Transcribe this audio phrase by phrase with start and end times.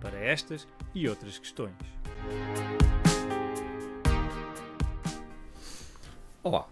[0.00, 1.74] para estas e outras questões.
[6.42, 6.68] Olá,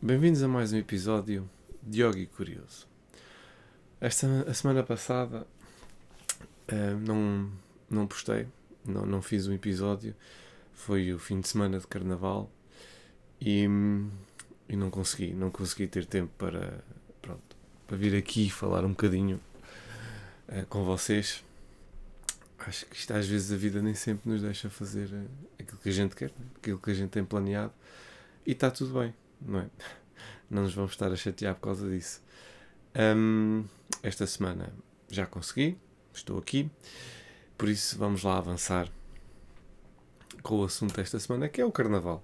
[0.00, 1.48] bem-vindos a mais um episódio
[1.82, 2.86] de Yogi Curioso.
[4.00, 5.46] Esta a semana passada
[6.70, 7.50] uh, não,
[7.88, 8.46] não postei,
[8.84, 10.14] não, não fiz um episódio,
[10.74, 12.50] foi o fim de semana de carnaval
[13.40, 13.64] e,
[14.68, 16.84] e não consegui, não consegui ter tempo para,
[17.22, 17.56] pronto,
[17.86, 19.40] para vir aqui falar um bocadinho
[20.48, 21.42] uh, com vocês
[22.66, 25.88] acho que isto às vezes a vida nem sempre nos deixa fazer eh, aquilo que
[25.88, 27.72] a gente quer, aquilo que a gente tem planeado
[28.46, 29.70] e está tudo bem, não é?
[30.50, 32.22] Não nos vamos estar a chatear por causa disso.
[32.94, 33.64] Um,
[34.02, 34.72] esta semana
[35.08, 35.76] já consegui,
[36.12, 36.70] estou aqui,
[37.58, 38.88] por isso vamos lá avançar
[40.42, 42.22] com o assunto desta semana que é o Carnaval.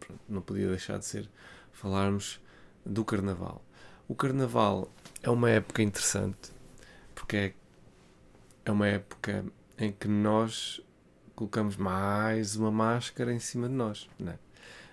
[0.00, 1.30] Pronto, não podia deixar de ser
[1.72, 2.40] falarmos
[2.84, 3.64] do Carnaval.
[4.08, 6.50] O Carnaval é uma época interessante
[7.14, 7.54] porque é,
[8.64, 9.44] é uma época
[9.80, 10.80] em que nós
[11.34, 14.08] colocamos mais uma máscara em cima de nós.
[14.18, 14.38] Não é?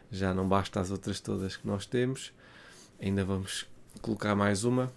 [0.09, 2.33] Já não basta as outras todas que nós temos,
[3.01, 3.67] ainda vamos
[4.01, 4.91] colocar mais uma,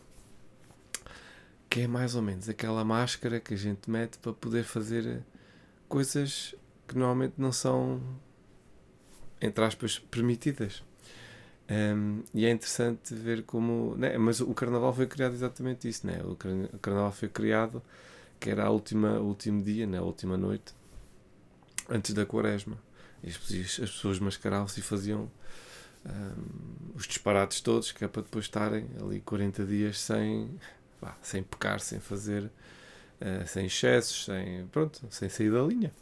[1.68, 5.24] que é mais ou menos aquela máscara que a gente mete para poder fazer
[5.88, 6.54] coisas
[6.86, 8.00] que normalmente não são,
[9.40, 10.84] entre aspas, permitidas.
[11.68, 13.94] Um, e é interessante ver como.
[13.96, 14.18] Né?
[14.18, 16.20] Mas o carnaval foi criado exatamente isso, né?
[16.24, 16.36] O
[16.78, 17.80] carnaval foi criado
[18.40, 20.74] que era a última, o último dia, né, última noite,
[21.88, 22.76] antes da quaresma.
[23.22, 25.30] E as, as pessoas mascaravam-se e faziam
[26.06, 30.58] um, os disparates todos, que é para depois estarem ali 40 dias sem,
[31.20, 35.92] sem pecar, sem fazer, uh, sem excessos, sem, pronto, sem sair da linha.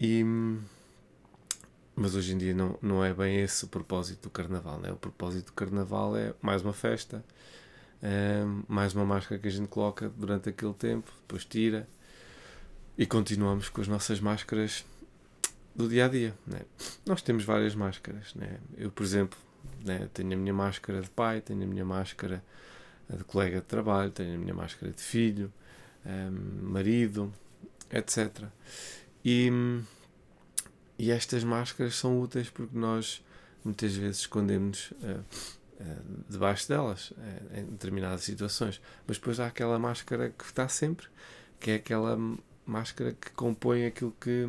[0.00, 0.24] E,
[1.94, 4.80] mas hoje em dia não, não é bem esse o propósito do carnaval.
[4.80, 4.90] Né?
[4.90, 7.22] O propósito do carnaval é mais uma festa,
[8.68, 11.88] mais uma máscara que a gente coloca durante aquele tempo, depois tira
[12.96, 14.84] e continuamos com as nossas máscaras
[15.74, 16.34] do dia a dia.
[16.46, 16.60] Né?
[17.04, 18.34] Nós temos várias máscaras.
[18.34, 18.58] Né?
[18.76, 19.38] Eu, por exemplo,
[19.84, 22.42] né, tenho a minha máscara de pai, tenho a minha máscara
[23.08, 25.52] de colega de trabalho, tenho a minha máscara de filho,
[26.04, 27.32] um, marido,
[27.90, 28.44] etc.
[29.24, 29.50] E,
[30.98, 33.22] e estas máscaras são úteis porque nós
[33.64, 35.22] muitas vezes escondemos uh,
[36.28, 38.80] debaixo delas, eh, em determinadas situações.
[39.06, 41.06] Mas depois há aquela máscara que está sempre,
[41.60, 42.18] que é aquela
[42.64, 44.46] máscara que compõe aquilo que,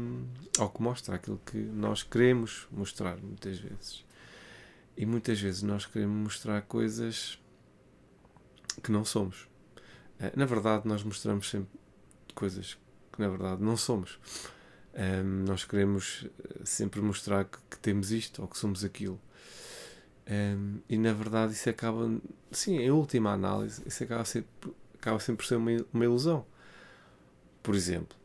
[0.60, 4.06] ou que mostra aquilo que nós queremos mostrar, muitas vezes.
[4.96, 7.40] E muitas vezes nós queremos mostrar coisas
[8.82, 9.48] que não somos.
[10.20, 11.78] Eh, na verdade, nós mostramos sempre
[12.34, 12.78] coisas
[13.12, 14.20] que na verdade não somos.
[15.46, 16.26] Nós queremos
[16.64, 19.22] sempre mostrar que, temos isto ou que somos aquilo.
[20.30, 22.20] Um, e na verdade isso acaba,
[22.52, 24.46] sim, em última análise, isso acaba, ser,
[24.96, 26.46] acaba sempre por ser uma, uma ilusão.
[27.64, 28.18] Por exemplo,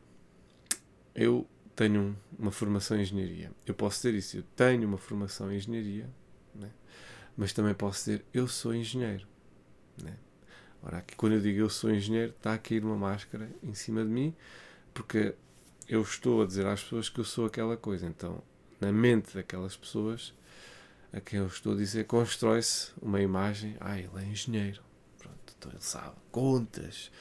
[1.15, 3.51] eu tenho uma formação em engenharia.
[3.65, 6.09] Eu posso dizer isso, eu tenho uma formação em engenharia,
[6.53, 6.69] né?
[7.37, 9.25] mas também posso dizer eu sou engenheiro.
[10.01, 10.17] Né?
[10.81, 14.03] Ora, aqui, quando eu digo eu sou engenheiro, está a cair uma máscara em cima
[14.03, 14.35] de mim,
[14.93, 15.33] porque
[15.87, 18.05] eu estou a dizer às pessoas que eu sou aquela coisa.
[18.05, 18.43] Então,
[18.81, 20.33] na mente daquelas pessoas,
[21.13, 23.77] a quem eu estou a dizer, constrói-se uma imagem.
[23.79, 24.81] Ah, ele é engenheiro.
[25.19, 27.11] Pronto, então ele sabe contas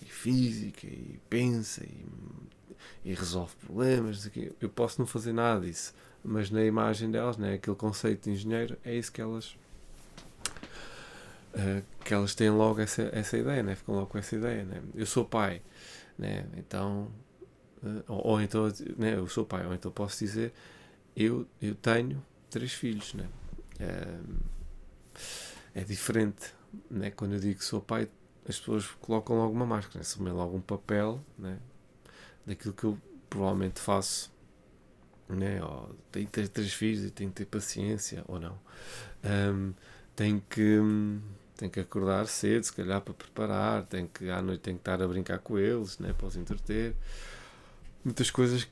[0.00, 2.06] e física e pensa e,
[3.04, 4.28] e resolve problemas.
[4.58, 8.78] Eu posso não fazer nada disso, mas na imagem delas, né, aquele conceito de engenheiro,
[8.82, 9.54] é isso que elas.
[11.54, 13.74] Uh, que elas têm logo essa, essa ideia, né?
[13.74, 14.64] ficam logo com essa ideia.
[14.64, 14.82] Né?
[14.94, 15.60] Eu sou pai,
[16.16, 16.46] né?
[16.56, 17.12] então,
[17.82, 19.16] uh, ou, ou, então, né?
[19.18, 20.50] eu sou pai, ou então posso dizer,
[21.14, 23.28] eu, eu tenho três filhos, né?
[25.74, 26.52] É, diferente.
[26.90, 27.10] Né?
[27.10, 28.08] Quando eu digo que sou pai,
[28.48, 31.58] as pessoas colocam logo uma máscara, assumem logo um papel né?
[32.46, 32.98] daquilo que eu
[33.28, 34.32] provavelmente faço.
[35.28, 35.62] Né?
[35.62, 38.58] Ou tenho que ter três filhos e tenho que ter paciência ou não.
[39.24, 39.72] Um,
[40.14, 40.78] tenho que
[41.56, 45.00] tenho que acordar cedo, se calhar para preparar, tenho que à noite tenho que estar
[45.00, 46.96] a brincar com eles, né, para os entreter.
[48.04, 48.68] Muitas coisas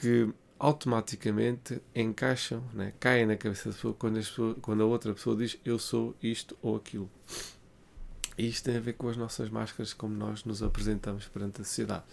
[0.00, 0.28] que
[0.62, 2.92] automaticamente encaixam, né?
[3.00, 4.20] caem na cabeça da pessoa quando,
[4.60, 7.10] quando a outra pessoa diz eu sou isto ou aquilo.
[8.38, 11.64] E isto tem a ver com as nossas máscaras, como nós nos apresentamos perante a
[11.64, 12.04] sociedade.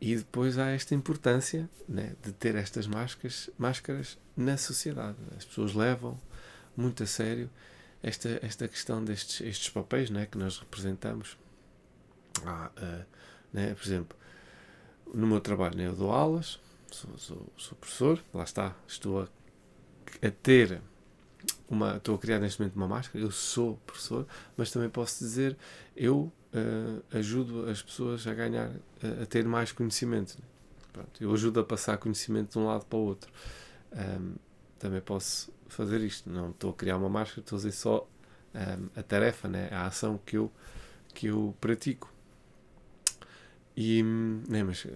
[0.00, 5.18] E depois há esta importância né, de ter estas máscaras, máscaras na sociedade.
[5.36, 6.18] As pessoas levam
[6.74, 7.50] muito a sério
[8.02, 11.36] esta, esta questão destes estes papéis né, que nós representamos.
[12.42, 13.04] Ah, uh,
[13.52, 14.16] né, por exemplo,
[15.12, 16.58] no meu trabalho né, eu dou aulas,
[16.94, 19.28] sou, sou, sou professor, lá está, estou a,
[20.26, 20.80] a ter
[21.68, 24.26] uma, estou a criar neste momento uma máscara, eu sou professor,
[24.56, 25.56] mas também posso dizer,
[25.96, 30.36] eu uh, ajudo as pessoas a ganhar, uh, a ter mais conhecimento.
[30.38, 30.44] Né?
[30.92, 33.30] Pronto, eu ajudo a passar conhecimento de um lado para o outro.
[33.92, 34.34] Um,
[34.78, 38.08] também posso fazer isto, não estou a criar uma máscara, estou a dizer só
[38.54, 39.68] um, a tarefa, né?
[39.72, 40.52] a ação que eu,
[41.12, 42.12] que eu pratico.
[43.76, 44.04] E,
[44.48, 44.86] né, mas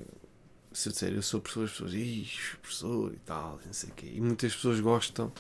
[0.79, 3.93] se eu disser eu sou professor, as pessoas, ixi, professor e tal, não sei o
[3.95, 4.13] quê.
[4.15, 5.33] E muitas pessoas gostam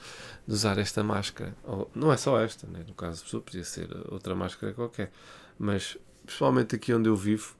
[0.47, 1.57] de usar esta máscara.
[1.63, 2.85] Ou, não é só esta, né?
[2.87, 5.13] no caso pessoa, podia ser outra máscara qualquer.
[5.57, 5.97] Mas,
[6.27, 7.55] pessoalmente aqui onde eu vivo,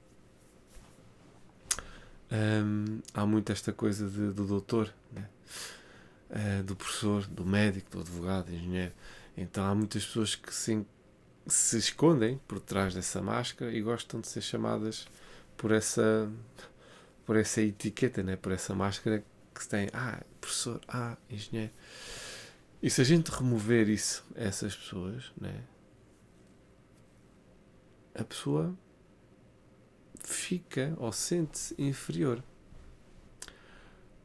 [2.29, 5.29] hum, há muito esta coisa de, do doutor, né?
[6.29, 8.93] Uh, do professor, do médico, do advogado, do engenheiro.
[9.37, 10.85] Então há muitas pessoas que se,
[11.47, 15.07] se escondem por trás dessa máscara e gostam de ser chamadas
[15.57, 16.29] por essa
[17.29, 18.35] por essa etiqueta, né?
[18.35, 19.23] por essa máscara
[19.53, 19.87] que se tem.
[19.93, 21.71] Ah, professor, ah, engenheiro.
[22.81, 25.63] E se a gente remover isso, essas pessoas, né?
[28.15, 28.75] a pessoa
[30.23, 32.43] fica ou sente-se inferior.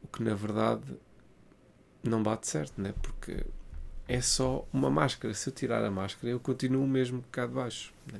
[0.01, 0.97] O que na verdade
[2.01, 2.91] não bate certo, né?
[3.03, 3.45] porque
[4.07, 5.31] é só uma máscara.
[5.35, 7.93] Se eu tirar a máscara, eu continuo mesmo cá de baixo.
[8.11, 8.19] Né?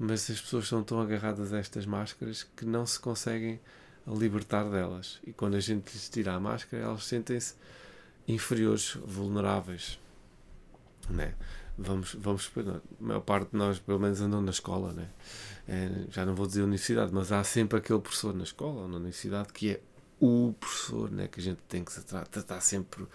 [0.00, 3.60] Mas as pessoas são tão agarradas a estas máscaras que não se conseguem
[4.06, 5.20] libertar delas.
[5.26, 7.54] E quando a gente lhes tira a máscara, elas sentem-se
[8.26, 10.00] inferiores, vulneráveis.
[11.10, 11.34] Né?
[11.76, 14.94] Vamos, vamos, a maior parte de nós, pelo menos, andam na escola.
[14.94, 15.06] Né?
[15.68, 18.96] É, já não vou dizer universidade, mas há sempre aquele professor na escola ou na
[18.96, 19.80] universidade que é
[20.18, 21.28] o professor, né?
[21.28, 23.06] que a gente tem que se tratar, tratar sempre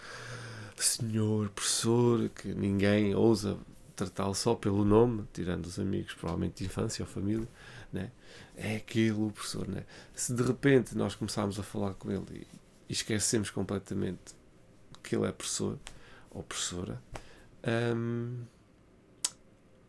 [0.78, 3.58] senhor, professor, que ninguém ousa
[3.96, 7.48] tratá-lo só pelo nome, tirando os amigos, provavelmente de infância ou família,
[7.92, 8.12] né?
[8.56, 9.68] é aquele o professor.
[9.68, 9.86] Né?
[10.14, 12.48] Se de repente nós começarmos a falar com ele
[12.90, 14.36] e, esquecemos completamente
[15.02, 15.80] que ele é professor
[16.32, 17.02] ou professora,
[17.96, 18.44] hum,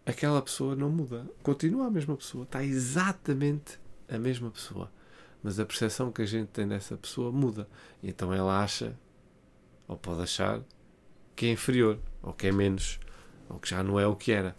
[0.04, 1.26] aquela pessoa não muda.
[1.42, 4.90] Continua a mesma pessoa, está exatamente a mesma pessoa.
[5.42, 7.68] Mas a percepção que a gente tem dessa pessoa muda.
[8.02, 8.96] E então ela acha,
[9.86, 10.60] ou pode achar,
[11.34, 12.98] que é inferior, ou que é menos
[13.48, 14.56] ou que já não é o que era.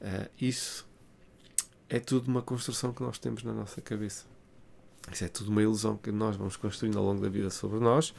[0.00, 0.88] Uh, isso
[1.88, 4.24] é tudo uma construção que nós temos na nossa cabeça.
[5.10, 8.14] Isso é tudo uma ilusão que nós vamos construindo ao longo da vida sobre nós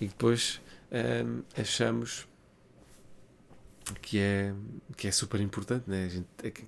[0.00, 0.60] e depois
[0.90, 2.26] um, eh, achamos
[4.00, 4.54] que é,
[4.96, 5.84] que é super importante.
[5.88, 6.08] Né?
[6.08, 6.64] Gente, é que,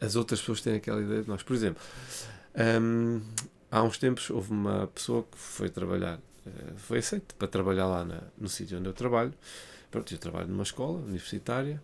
[0.00, 1.42] as outras pessoas têm aquela ideia de nós.
[1.42, 1.82] Por exemplo,
[2.80, 3.20] um,
[3.70, 6.18] há uns tempos houve uma pessoa que foi trabalhar,
[6.76, 9.34] foi aceita para trabalhar lá na, no sítio onde eu trabalho.
[9.90, 11.82] Pronto, eu trabalho numa escola universitária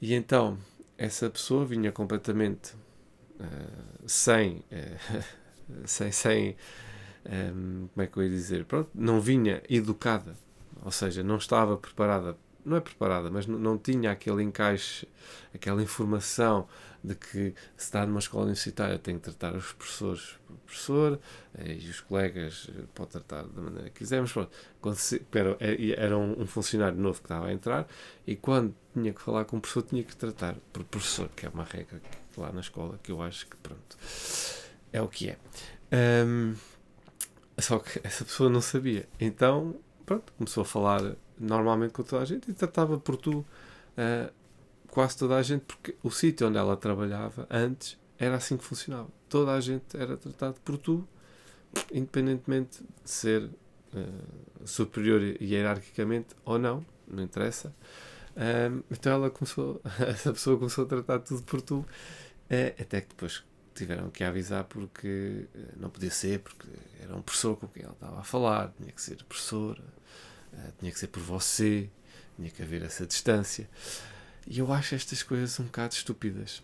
[0.00, 0.58] e então,
[0.98, 2.74] essa pessoa vinha completamente
[3.40, 5.24] uh, sem, uh,
[5.86, 6.56] sem, sem
[7.26, 10.36] um, ehm, como é que eu ia dizer, pronto, não vinha educada,
[10.84, 15.06] ou seja, não estava preparada, não é preparada, mas não, tinha aquele encaixe,
[15.54, 16.66] aquela informação
[17.02, 21.20] de que se está numa escola universitária tem que tratar os professores por professor
[21.58, 24.32] eh, e os colegas eh, pode tratar da maneira que quisermos.
[24.32, 25.56] Pronto, quando se, era,
[25.96, 27.86] era um, um, funcionário novo que estava a entrar
[28.26, 31.50] e quando tinha que falar com o professor tinha que tratar por professor, que é
[31.50, 33.98] uma regra que, lá na escola que eu acho que pronto
[34.94, 35.36] é o que é.
[36.24, 36.54] Um,
[37.58, 39.08] só que essa pessoa não sabia.
[39.20, 43.44] Então, pronto, começou a falar normalmente com toda a gente e tratava por tu.
[43.96, 44.32] Uh,
[44.94, 49.08] quase toda a gente, porque o sítio onde ela trabalhava antes era assim que funcionava.
[49.28, 51.06] Toda a gente era tratado por tu,
[51.92, 57.74] independentemente de ser uh, superior hierarquicamente ou não, não interessa.
[58.36, 63.08] Um, então ela começou, essa pessoa começou a tratar tudo por tu, uh, até que
[63.08, 63.42] depois
[63.74, 66.68] tiveram que avisar porque não podia ser, porque
[67.00, 69.16] era um professor com quem ela estava a falar, tinha que ser
[70.54, 71.90] professor, tinha que ser por você,
[72.36, 73.68] tinha que haver essa distância.
[74.46, 76.62] E eu acho estas coisas um bocado estúpidas.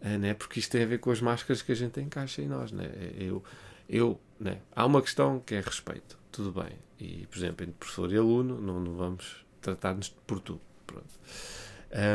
[0.00, 0.34] É, né?
[0.34, 2.70] Porque isto tem a ver com as máscaras que a gente encaixa em nós.
[2.70, 2.90] Né?
[3.18, 3.42] Eu,
[3.88, 4.60] eu, né?
[4.74, 6.18] Há uma questão que é respeito.
[6.30, 6.78] Tudo bem.
[6.98, 10.60] E, por exemplo, entre professor e aluno, não, não vamos tratar-nos por tu.
[10.86, 11.06] Pronto.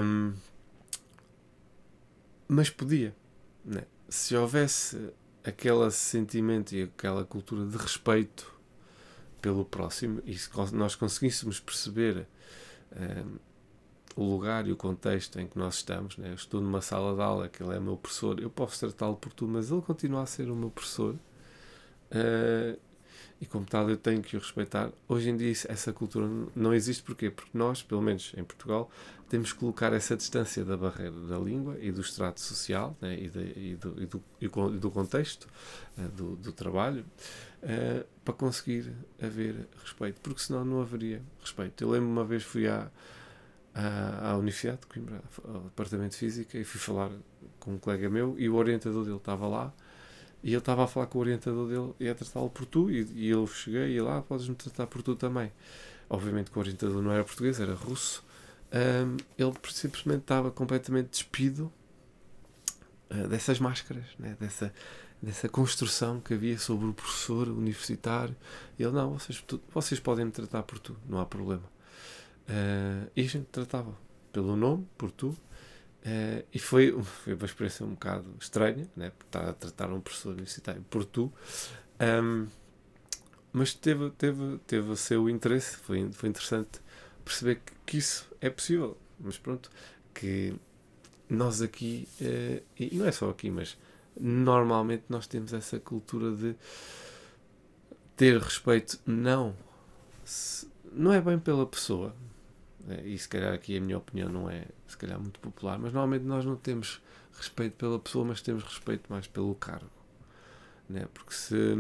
[0.04, 0.34] Um,
[2.48, 3.16] mas podia.
[3.66, 3.84] Né?
[4.08, 5.12] Se houvesse
[5.44, 8.61] aquele sentimento e aquela cultura de respeito
[9.42, 12.28] pelo próximo e se nós conseguíssemos perceber
[12.96, 13.38] um,
[14.16, 16.18] o lugar e o contexto em que nós estamos.
[16.18, 16.30] Né?
[16.30, 19.34] Eu estou numa sala de aula, que ele é meu professor, eu posso tratá-lo por
[19.34, 21.16] tu, mas ele continua a ser o meu professor.
[22.12, 22.91] uh,
[23.42, 24.92] e como tal eu tenho que o respeitar.
[25.08, 27.32] Hoje em dia essa cultura não existe porquê?
[27.32, 28.90] Porque nós, pelo menos em Portugal,
[29.28, 33.30] temos que colocar essa distância da barreira da língua e do extrato social né, e,
[33.30, 35.48] de, e, do, e, do, e, do, contexto
[35.98, 37.04] uh, do, do, trabalho
[37.64, 41.84] uh, para conseguir haver respeito, porque senão não haveria respeito.
[41.84, 42.92] Eu lembro uma vez fui à,
[43.74, 47.10] à, à de Coimbra, ao Departamento de Física, e fui falar
[47.60, 49.74] com um colega meu e o orientador dele estava lá
[50.44, 52.90] e ele estava a falar com o orientador dele e a tratá-lo por tu.
[52.90, 55.52] E, e eu cheguei e lá, ah, podes-me tratar por tu também.
[56.10, 58.24] Obviamente que o orientador não era português, era russo.
[58.74, 61.72] Um, ele simplesmente estava completamente despido
[63.12, 64.36] uh, dessas máscaras, né?
[64.40, 64.74] dessa,
[65.22, 68.36] dessa construção que havia sobre o professor universitário.
[68.80, 71.64] Ele, não, vocês, tu, vocês podem me tratar por tu, não há problema.
[72.50, 73.94] Uh, e a gente tratava
[74.34, 75.38] pelo nome, por tu,
[76.04, 79.12] Uh, e foi, foi uma experiência um bocado estranha, né?
[79.12, 81.32] porque estar a tratar um professor universitário por tu,
[82.24, 82.48] um,
[83.54, 86.80] mas teve, teve, teve o seu interesse, foi, foi interessante
[87.24, 88.98] perceber que, que isso é possível.
[89.20, 89.70] Mas pronto,
[90.14, 90.56] que
[91.30, 93.78] nós aqui, uh, e não é só aqui, mas
[94.20, 96.56] normalmente nós temos essa cultura de
[98.16, 99.56] ter respeito, não,
[100.26, 102.16] se, não é bem pela pessoa,
[103.04, 106.26] e se calhar aqui a minha opinião não é se calhar muito popular, mas normalmente
[106.26, 107.02] nós não temos
[107.34, 109.90] respeito pela pessoa, mas temos respeito mais pelo cargo.
[110.90, 111.08] Né?
[111.14, 111.76] Porque se,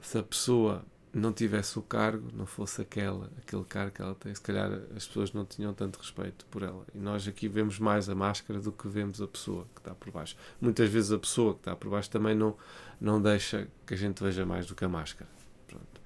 [0.00, 4.34] se a pessoa não tivesse o cargo, não fosse aquela, aquele cargo que ela tem,
[4.34, 6.86] se calhar as pessoas não tinham tanto respeito por ela.
[6.94, 10.10] E nós aqui vemos mais a máscara do que vemos a pessoa que está por
[10.12, 10.36] baixo.
[10.60, 12.56] Muitas vezes a pessoa que está por baixo também não,
[13.00, 15.28] não deixa que a gente veja mais do que a máscara.
[15.66, 16.00] Pronto.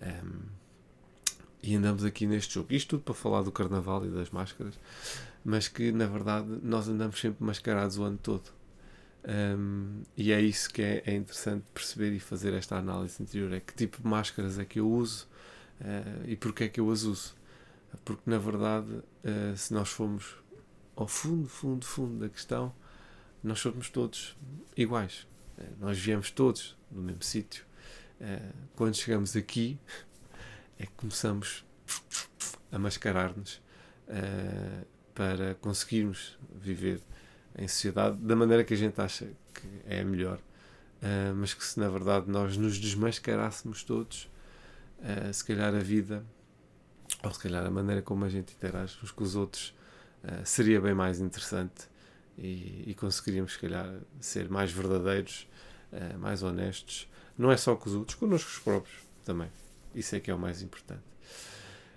[0.00, 0.65] Um,
[1.66, 2.72] e andamos aqui neste jogo.
[2.72, 4.78] Isto tudo para falar do carnaval e das máscaras,
[5.44, 8.54] mas que na verdade nós andamos sempre mascarados o ano todo.
[9.28, 13.58] Um, e é isso que é, é, interessante perceber e fazer esta análise interior: é
[13.58, 15.26] que tipo de máscaras é que eu uso
[15.80, 17.34] uh, e porque é que eu as uso.
[18.04, 20.36] Porque na verdade, uh, se nós formos
[20.94, 22.72] ao fundo, fundo, fundo da questão,
[23.42, 24.36] nós somos todos
[24.76, 25.26] iguais.
[25.58, 27.64] Uh, nós viemos todos do mesmo sítio.
[28.76, 29.78] quando chegamos aqui,
[30.78, 31.64] é que começamos
[32.70, 33.54] a mascarar-nos
[34.08, 37.00] uh, para conseguirmos viver
[37.56, 41.78] em sociedade da maneira que a gente acha que é melhor, uh, mas que se
[41.80, 44.30] na verdade nós nos desmascarássemos todos,
[44.98, 46.24] uh, se calhar a vida,
[47.22, 49.74] ou se calhar a maneira como a gente interage uns com os outros,
[50.44, 51.88] seria bem mais interessante
[52.36, 55.48] e, e, conseguiríamos, se calhar, ser mais verdadeiros,
[56.18, 59.48] mais honestos, não é só com os outros, connosco os próprios também.
[59.96, 61.02] Isso é que é o mais importante.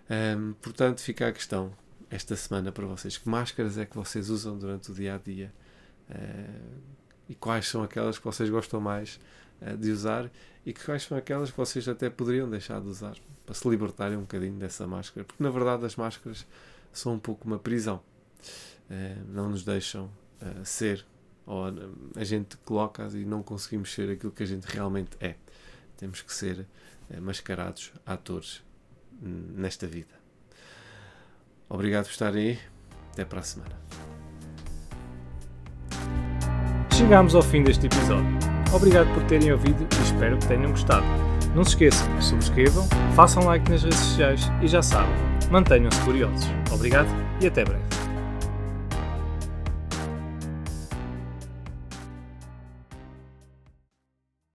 [0.10, 1.72] Um, portanto, fica a questão
[2.10, 5.53] esta semana para vocês: que máscaras é que vocês usam durante o dia a dia?
[6.10, 6.79] Uh,
[7.27, 9.20] e quais são aquelas que vocês gostam mais
[9.62, 10.32] uh, de usar?
[10.65, 13.15] E quais são aquelas que vocês até poderiam deixar de usar
[13.46, 15.25] para se libertarem um bocadinho dessa máscara?
[15.25, 16.48] Porque na verdade as máscaras
[16.91, 20.10] são um pouco uma prisão, uh, não nos deixam
[20.63, 21.06] ser,
[21.46, 21.65] ou
[22.15, 25.36] a gente coloca e não conseguimos ser aquilo que a gente realmente é.
[25.98, 26.65] Temos que ser
[27.21, 28.63] mascarados atores
[29.21, 30.13] nesta vida.
[31.67, 32.59] Obrigado por estarem aí.
[33.11, 33.75] Até para a semana.
[36.93, 38.37] Chegamos ao fim deste episódio.
[38.73, 41.05] Obrigado por terem ouvido e espero que tenham gostado.
[41.55, 45.15] Não se esqueçam subscrevam, façam like nas redes sociais e já sabem,
[45.49, 46.45] mantenham-se curiosos.
[46.71, 47.09] Obrigado
[47.41, 47.99] e até breve.